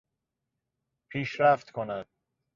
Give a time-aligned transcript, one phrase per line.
[1.11, 2.07] پیشرفت کند